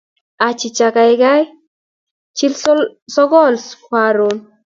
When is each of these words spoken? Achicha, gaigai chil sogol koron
Achicha, 0.45 0.87
gaigai 0.95 1.43
chil 2.41 2.53
sogol 3.17 3.55
koron 3.85 4.37